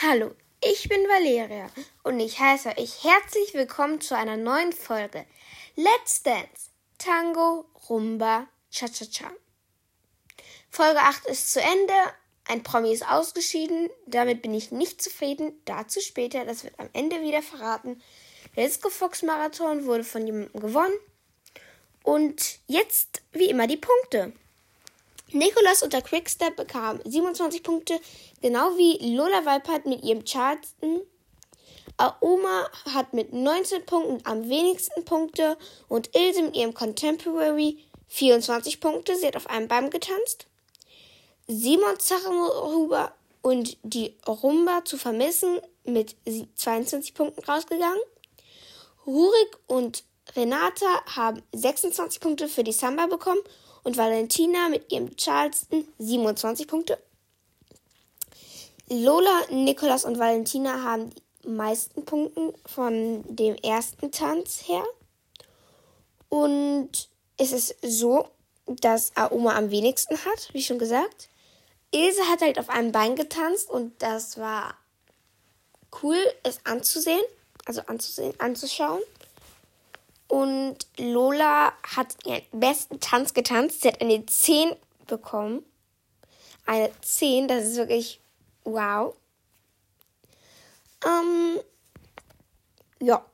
Hallo, 0.00 0.30
ich 0.62 0.88
bin 0.88 1.00
Valeria 1.08 1.68
und 2.04 2.20
ich 2.20 2.38
heiße 2.38 2.68
euch 2.78 3.02
herzlich 3.02 3.52
willkommen 3.52 4.00
zu 4.00 4.16
einer 4.16 4.36
neuen 4.36 4.72
Folge 4.72 5.26
Let's 5.74 6.22
Dance 6.22 6.70
Tango 6.98 7.64
Rumba 7.88 8.46
Cha-Cha-Cha. 8.70 9.32
Folge 10.70 11.00
8 11.00 11.26
ist 11.26 11.52
zu 11.52 11.60
Ende, 11.60 11.92
ein 12.46 12.62
Promi 12.62 12.92
ist 12.92 13.10
ausgeschieden, 13.10 13.90
damit 14.06 14.40
bin 14.40 14.54
ich 14.54 14.70
nicht 14.70 15.02
zufrieden, 15.02 15.60
dazu 15.64 16.00
später, 16.00 16.44
das 16.44 16.62
wird 16.62 16.78
am 16.78 16.88
Ende 16.92 17.20
wieder 17.20 17.42
verraten. 17.42 18.00
Der 18.54 18.68
Disco 18.68 18.90
Fox 18.90 19.24
Marathon 19.24 19.84
wurde 19.84 20.04
von 20.04 20.24
jemandem 20.24 20.60
gewonnen 20.60 20.94
und 22.04 22.60
jetzt 22.68 23.22
wie 23.32 23.50
immer 23.50 23.66
die 23.66 23.78
Punkte. 23.78 24.32
Nikolas 25.32 25.82
unter 25.82 26.00
Quickstep 26.00 26.56
bekam 26.56 27.00
27 27.04 27.62
Punkte, 27.62 28.00
genau 28.40 28.76
wie 28.78 29.14
Lola 29.14 29.44
Weipert 29.44 29.84
mit 29.84 30.02
ihrem 30.02 30.24
Charleston. 30.24 31.02
Aoma 31.98 32.70
hat 32.94 33.12
mit 33.12 33.32
19 33.32 33.84
Punkten 33.84 34.20
am 34.24 34.48
wenigsten 34.48 35.04
Punkte 35.04 35.58
und 35.88 36.14
Ilse 36.16 36.42
mit 36.42 36.56
ihrem 36.56 36.72
Contemporary 36.72 37.78
24 38.06 38.80
Punkte. 38.80 39.16
Sie 39.16 39.26
hat 39.26 39.36
auf 39.36 39.48
einem 39.48 39.68
Baum 39.68 39.90
getanzt. 39.90 40.46
Simon 41.46 41.98
Zachenhuber 41.98 43.12
und 43.42 43.76
die 43.82 44.14
Rumba 44.26 44.84
zu 44.84 44.96
vermissen 44.96 45.60
mit 45.84 46.16
22 46.54 47.14
Punkten 47.14 47.44
rausgegangen. 47.44 48.00
Rurik 49.06 49.58
und 49.66 50.04
Renata 50.36 51.04
haben 51.16 51.42
26 51.52 52.20
Punkte 52.20 52.48
für 52.48 52.64
die 52.64 52.72
Samba 52.72 53.06
bekommen 53.06 53.40
und 53.88 53.96
Valentina 53.96 54.68
mit 54.68 54.92
ihrem 54.92 55.16
Charleston 55.16 55.88
27 55.98 56.68
Punkte. 56.68 56.98
Lola, 58.90 59.46
Nikolas 59.50 60.04
und 60.04 60.18
Valentina 60.18 60.82
haben 60.82 61.10
die 61.42 61.48
meisten 61.48 62.04
Punkte 62.04 62.52
von 62.66 63.24
dem 63.34 63.54
ersten 63.56 64.12
Tanz 64.12 64.68
her. 64.68 64.84
Und 66.28 67.08
es 67.38 67.52
ist 67.52 67.76
so, 67.80 68.28
dass 68.66 69.16
Aoma 69.16 69.56
am 69.56 69.70
wenigsten 69.70 70.18
hat, 70.22 70.50
wie 70.52 70.62
schon 70.62 70.78
gesagt. 70.78 71.30
Ilse 71.90 72.28
hat 72.28 72.42
halt 72.42 72.58
auf 72.58 72.68
einem 72.68 72.92
Bein 72.92 73.16
getanzt 73.16 73.70
und 73.70 74.02
das 74.02 74.36
war 74.36 74.76
cool, 76.02 76.18
es 76.42 76.60
anzusehen, 76.64 77.24
also 77.64 77.80
anzusehen, 77.86 78.34
anzuschauen. 78.38 79.00
Und 80.28 80.76
Lola 80.98 81.72
hat 81.82 82.14
ihren 82.26 82.42
besten 82.52 83.00
Tanz 83.00 83.32
getanzt. 83.32 83.80
Sie 83.80 83.88
hat 83.88 84.00
eine 84.02 84.24
10 84.24 84.76
bekommen. 85.06 85.64
Eine 86.66 86.90
10, 87.00 87.48
das 87.48 87.64
ist 87.64 87.76
wirklich 87.76 88.20
wow. 88.64 89.16
Ähm, 91.04 91.60
ja. 93.00 93.24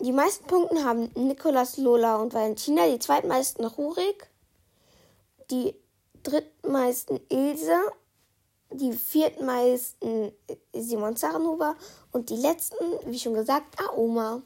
Die 0.00 0.12
meisten 0.12 0.46
Punkte 0.46 0.84
haben 0.84 1.10
Nikolas, 1.14 1.76
Lola 1.76 2.16
und 2.16 2.32
Valentina. 2.32 2.86
Die 2.86 2.98
zweitmeisten 2.98 3.66
Rurik. 3.66 4.28
Die 5.50 5.74
drittmeisten 6.22 7.20
Ilse. 7.28 7.76
Die 8.70 8.92
viertmeisten 8.92 10.32
Simon 10.72 11.16
Zarenhuber. 11.16 11.76
Und 12.12 12.30
die 12.30 12.36
letzten, 12.36 12.84
wie 13.04 13.18
schon 13.18 13.34
gesagt, 13.34 13.78
Aoma. 13.78 14.40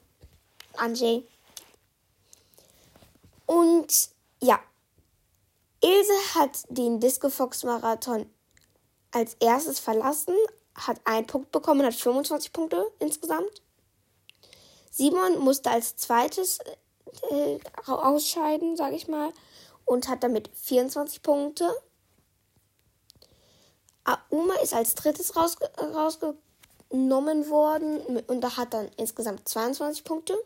Anjay. 0.77 1.29
Und 3.53 4.09
ja, 4.41 4.59
Ilse 5.83 6.35
hat 6.35 6.65
den 6.71 7.01
Disco 7.01 7.29
Fox 7.29 7.65
Marathon 7.65 8.25
als 9.11 9.37
erstes 9.41 9.79
verlassen, 9.79 10.35
hat 10.75 10.99
einen 11.05 11.27
Punkt 11.27 11.53
bekommen, 11.53 11.85
hat 11.85 11.93
25 11.93 12.51
Punkte 12.55 12.91
insgesamt. 12.99 13.61
Simon 14.91 15.39
musste 15.39 15.71
als 15.71 15.97
zweites 15.97 16.61
äh, 17.31 17.59
ausscheiden, 17.87 18.79
sage 18.79 18.97
ich 18.97 19.07
mal, 19.07 19.31
und 19.85 20.09
hat 20.09 20.23
damit 20.23 20.49
24 20.55 21.23
Punkte. 21.23 21.71
Auma 24.31 24.55
ist 24.63 24.73
als 24.73 24.95
drittes 24.95 25.37
rausge 25.37 25.71
rausgenommen 25.77 27.51
worden 27.51 28.01
und 28.29 28.57
hat 28.57 28.73
dann 28.73 28.89
insgesamt 28.97 29.47
22 29.47 30.05
Punkte. 30.05 30.39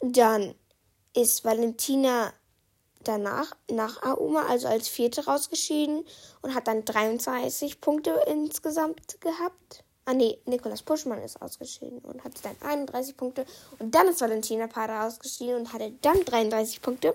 Dann 0.00 0.54
ist 1.14 1.44
Valentina 1.44 2.32
danach, 3.04 3.56
nach 3.70 4.02
Auma, 4.02 4.46
also 4.46 4.68
als 4.68 4.88
Vierte 4.88 5.24
rausgeschieden 5.24 6.04
und 6.42 6.54
hat 6.54 6.68
dann 6.68 6.84
23 6.84 7.80
Punkte 7.80 8.22
insgesamt 8.26 9.20
gehabt. 9.20 9.84
Ah 10.04 10.14
nee, 10.14 10.38
Nikolas 10.46 10.82
Puschmann 10.82 11.22
ist 11.22 11.40
ausgeschieden 11.40 11.98
und 12.00 12.24
hatte 12.24 12.42
dann 12.42 12.56
31 12.62 13.16
Punkte. 13.16 13.44
Und 13.78 13.94
dann 13.94 14.08
ist 14.08 14.20
Valentina 14.20 14.66
Pader 14.66 15.04
ausgeschieden 15.04 15.56
und 15.56 15.72
hatte 15.72 15.92
dann 16.02 16.24
33 16.24 16.82
Punkte. 16.82 17.14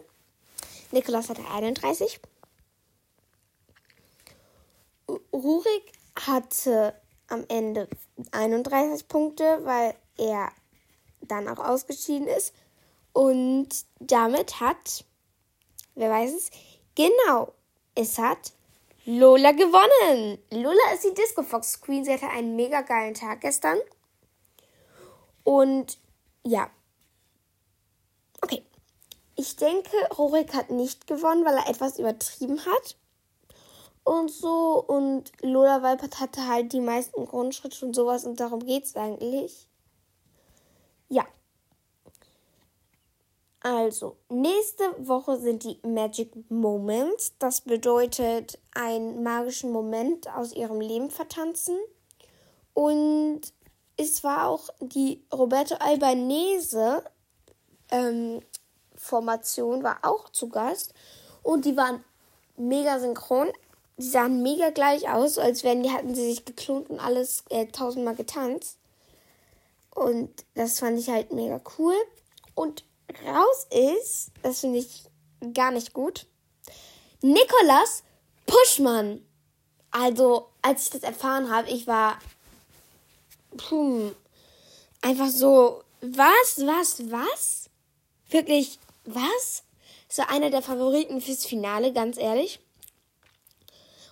Nikolas 0.92 1.30
hatte 1.30 1.44
31. 1.52 2.20
Rurik 5.34 5.92
hatte 6.16 6.94
am 7.28 7.44
Ende 7.48 7.88
31 8.32 9.08
Punkte, 9.08 9.60
weil 9.64 9.96
er 10.18 10.52
dann 11.22 11.48
auch 11.48 11.60
ausgeschieden 11.60 12.28
ist. 12.28 12.54
Und 13.16 13.70
damit 14.02 14.60
hat, 14.60 15.06
wer 15.96 16.10
weiß 16.10 16.34
es, 16.34 16.52
genau, 16.96 17.54
es 17.96 18.18
hat 18.18 18.52
Lola 19.06 19.54
gewonnen. 19.54 20.38
Lola 20.52 20.94
ist 20.94 21.06
die 21.06 21.14
Disco 21.14 21.42
Fox 21.42 21.80
Queen. 21.80 22.04
Sie 22.04 22.12
hatte 22.12 22.28
einen 22.28 22.58
mega 22.58 22.82
geilen 22.82 23.14
Tag 23.14 23.40
gestern. 23.40 23.78
Und 25.46 25.98
ja. 26.44 26.70
Okay. 28.42 28.66
Ich 29.38 29.56
denke, 29.56 29.96
Rorik 30.18 30.54
hat 30.54 30.70
nicht 30.70 31.08
gewonnen, 31.08 31.46
weil 31.46 31.56
er 31.56 31.70
etwas 31.70 31.98
übertrieben 31.98 32.66
hat. 32.66 32.98
Und 34.04 34.30
so. 34.30 34.84
Und 34.86 35.32
Lola 35.42 35.82
Walpert 35.82 36.20
hatte 36.20 36.50
halt 36.50 36.74
die 36.74 36.82
meisten 36.82 37.26
Grundschritte 37.26 37.86
und 37.86 37.96
sowas. 37.96 38.26
Und 38.26 38.42
darum 38.42 38.66
geht 38.66 38.84
es 38.84 38.98
eigentlich. 38.98 39.70
Ja. 41.08 41.26
Also, 43.66 44.18
nächste 44.30 44.84
Woche 45.00 45.40
sind 45.40 45.64
die 45.64 45.80
Magic 45.82 46.32
Moments. 46.52 47.34
Das 47.40 47.62
bedeutet, 47.62 48.60
einen 48.76 49.24
magischen 49.24 49.72
Moment 49.72 50.30
aus 50.36 50.54
ihrem 50.54 50.80
Leben 50.82 51.10
vertanzen. 51.10 51.76
Und 52.76 53.42
es 53.98 54.24
war 54.24 54.50
auch 54.50 54.70
die 54.82 55.26
Roberto 55.34 55.74
Albanese 55.80 57.04
ähm, 57.90 58.42
Formation, 58.94 59.82
war 59.82 59.98
auch 60.04 60.30
zu 60.30 60.50
Gast. 60.50 60.94
Und 61.42 61.66
die 61.66 61.76
waren 61.76 62.04
mega 62.58 63.00
synchron. 63.00 63.48
Die 63.98 64.08
sahen 64.08 64.44
mega 64.44 64.70
gleich 64.70 65.10
aus, 65.10 65.40
als 65.40 65.64
wären 65.64 65.82
die 65.82 65.90
hatten 65.90 66.14
sie 66.14 66.28
sich 66.30 66.46
geklont 66.46 66.92
und 66.92 67.00
alles 67.00 67.44
äh, 67.50 67.66
tausendmal 67.66 68.16
getanzt. 68.16 68.78
Und 69.96 70.30
das 70.54 70.78
fand 70.78 71.00
ich 71.00 71.10
halt 71.10 71.34
mega 71.34 71.60
cool. 71.80 71.96
Und 72.54 72.84
raus 73.26 73.68
ist, 73.70 74.32
das 74.42 74.62
finde 74.62 74.80
ich 74.80 75.04
gar 75.54 75.72
nicht 75.72 75.94
gut, 75.94 76.28
Nikolas 77.22 78.04
Puschmann. 78.46 79.26
Also, 79.92 80.50
als 80.62 80.84
ich 80.84 80.90
das 80.90 81.04
erfahren 81.04 81.50
habe, 81.50 81.70
ich 81.70 81.88
war 81.88 82.20
pum, 83.58 84.14
einfach 85.02 85.30
so, 85.30 85.84
was, 86.02 86.58
was, 86.58 87.10
was? 87.12 87.70
Wirklich, 88.30 88.80
was? 89.06 89.64
So 90.10 90.24
einer 90.28 90.50
der 90.50 90.62
Favoriten 90.62 91.22
fürs 91.22 91.46
Finale, 91.46 91.94
ganz 91.94 92.18
ehrlich. 92.18 92.60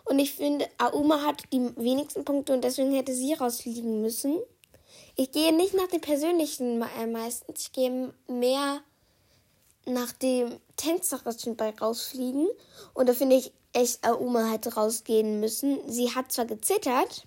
Und 0.05 0.19
ich 0.19 0.33
finde, 0.33 0.67
Auma 0.77 1.21
hat 1.21 1.43
die 1.51 1.75
wenigsten 1.77 2.25
Punkte 2.25 2.53
und 2.53 2.63
deswegen 2.63 2.93
hätte 2.93 3.13
sie 3.13 3.33
rausfliegen 3.33 4.01
müssen. 4.01 4.39
Ich 5.15 5.31
gehe 5.31 5.53
nicht 5.53 5.73
nach 5.73 5.87
dem 5.87 6.01
Persönlichen 6.01 6.81
äh, 6.81 7.07
meistens. 7.07 7.61
Ich 7.61 7.71
gehe 7.71 8.13
mehr 8.27 8.81
nach 9.85 10.11
dem 10.13 10.59
Tänzerischen 10.77 11.55
bei 11.55 11.71
rausfliegen. 11.71 12.47
Und 12.93 13.09
da 13.09 13.13
finde 13.13 13.35
ich 13.35 13.51
echt, 13.73 14.05
Auma 14.05 14.51
hätte 14.51 14.73
rausgehen 14.75 15.39
müssen. 15.39 15.79
Sie 15.87 16.13
hat 16.13 16.31
zwar 16.31 16.45
gezittert, 16.45 17.25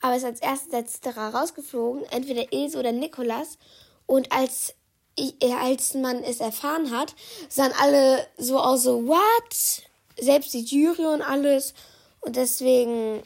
aber 0.00 0.16
ist 0.16 0.24
als 0.24 0.40
erstes 0.40 0.70
der 0.70 0.86
Zitterer 0.86 1.34
rausgeflogen. 1.34 2.04
Entweder 2.10 2.52
Ilse 2.52 2.78
oder 2.78 2.92
Nikolas. 2.92 3.58
Und 4.06 4.30
als, 4.32 4.74
äh, 5.18 5.32
als 5.54 5.94
man 5.94 6.22
es 6.22 6.40
erfahren 6.40 6.90
hat, 6.96 7.14
sahen 7.48 7.72
alle 7.80 8.26
so 8.36 8.58
aus, 8.58 8.82
so, 8.82 9.06
what? 9.06 9.82
Selbst 10.18 10.54
die 10.54 10.64
Jury 10.64 11.06
und 11.06 11.22
alles. 11.22 11.74
Und 12.20 12.36
deswegen, 12.36 13.22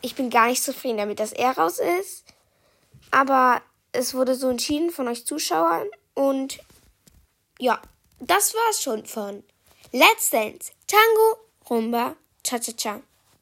ich 0.00 0.14
bin 0.14 0.30
gar 0.30 0.48
nicht 0.48 0.62
zufrieden 0.62 0.98
damit, 0.98 1.20
dass 1.20 1.32
er 1.32 1.56
raus 1.56 1.78
ist. 2.00 2.24
Aber 3.10 3.60
es 3.92 4.14
wurde 4.14 4.34
so 4.34 4.48
entschieden 4.48 4.90
von 4.90 5.06
euch 5.06 5.26
Zuschauern 5.26 5.86
und 6.14 6.58
ja, 7.62 7.80
das 8.18 8.54
war's 8.54 8.82
schon 8.82 9.06
von 9.06 9.44
Let's 9.92 10.30
Dance, 10.30 10.72
Tango, 10.88 11.36
Rumba, 11.70 12.16
Cha-Cha-Cha. 12.42 13.02